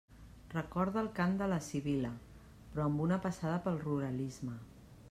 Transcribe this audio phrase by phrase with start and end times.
[0.53, 2.11] Recorda el cant de la Sibil·la,
[2.73, 4.61] però amb una passada pel ruralisme.